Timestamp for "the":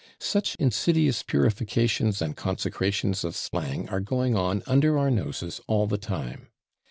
5.85-5.99